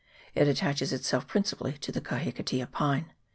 [0.33, 3.13] It attaches itself prin cipally to the kahikatea pine.